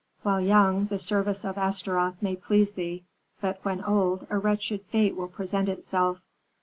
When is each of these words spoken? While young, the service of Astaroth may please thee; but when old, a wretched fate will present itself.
While 0.23 0.41
young, 0.41 0.85
the 0.87 0.97
service 0.97 1.45
of 1.45 1.59
Astaroth 1.59 2.23
may 2.23 2.35
please 2.35 2.71
thee; 2.71 3.03
but 3.39 3.59
when 3.63 3.83
old, 3.83 4.25
a 4.31 4.39
wretched 4.39 4.81
fate 4.89 5.15
will 5.15 5.27
present 5.27 5.69
itself. 5.69 6.23